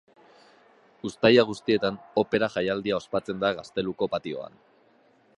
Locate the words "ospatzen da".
3.01-3.51